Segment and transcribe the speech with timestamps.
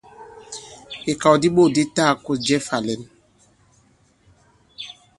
[1.11, 3.01] Ìkàw di bôt di ta-gā-kôs jɛ fā-lɛ̌n.